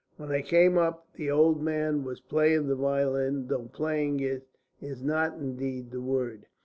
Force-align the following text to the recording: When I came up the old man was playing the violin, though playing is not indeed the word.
When 0.17 0.31
I 0.31 0.41
came 0.41 0.79
up 0.79 1.09
the 1.13 1.29
old 1.29 1.61
man 1.61 2.03
was 2.03 2.21
playing 2.21 2.65
the 2.65 2.75
violin, 2.75 3.47
though 3.49 3.69
playing 3.71 4.19
is 4.19 5.03
not 5.03 5.37
indeed 5.37 5.91
the 5.91 6.01
word. 6.01 6.47